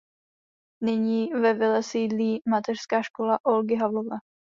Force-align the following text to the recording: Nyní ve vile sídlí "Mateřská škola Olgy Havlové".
Nyní 0.83 1.29
ve 1.33 1.53
vile 1.53 1.83
sídlí 1.83 2.41
"Mateřská 2.49 3.01
škola 3.01 3.37
Olgy 3.45 3.75
Havlové". 3.75 4.17